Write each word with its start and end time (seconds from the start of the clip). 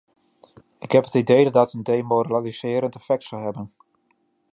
Ik 0.79 0.91
heb 0.91 1.03
het 1.03 1.13
idee 1.13 1.43
dat 1.43 1.53
dat 1.53 1.73
een 1.73 1.83
demoraliserend 1.83 2.95
effect 2.95 3.23
zou 3.23 3.43
hebben. 3.43 3.73